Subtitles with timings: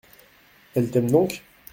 [0.73, 1.43] Elle t'aime donc?